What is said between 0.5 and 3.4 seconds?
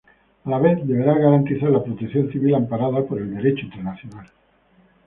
la vez, deberá garantizar la protección civil amparada por el